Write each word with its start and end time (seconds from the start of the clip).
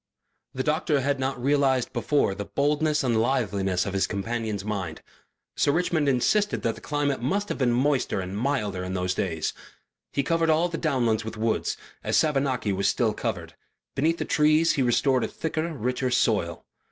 The 0.55 0.63
doctor 0.63 1.01
had 1.01 1.19
not 1.19 1.39
realized 1.39 1.93
before 1.93 2.33
the 2.33 2.45
boldness 2.45 3.03
and 3.03 3.21
liveliness 3.21 3.85
of 3.85 3.93
his 3.93 4.07
companion's 4.07 4.65
mind. 4.65 5.03
Sir 5.55 5.71
Richmond 5.71 6.09
insisted 6.09 6.63
that 6.63 6.73
the 6.73 6.81
climate 6.81 7.21
must 7.21 7.49
have 7.49 7.59
been 7.59 7.71
moister 7.71 8.19
and 8.19 8.35
milder 8.35 8.83
in 8.83 8.95
those 8.95 9.13
days; 9.13 9.53
he 10.11 10.23
covered 10.23 10.49
all 10.49 10.69
the 10.69 10.79
downlands 10.79 11.23
with 11.23 11.37
woods, 11.37 11.77
as 12.03 12.17
Savernake 12.17 12.75
was 12.75 12.87
still 12.87 13.13
covered; 13.13 13.53
beneath 13.95 14.17
the 14.17 14.25
trees 14.25 14.71
he 14.71 14.81
restored 14.81 15.23
a 15.23 15.27
thicker, 15.27 15.71
richer 15.71 16.09
soil. 16.09 16.65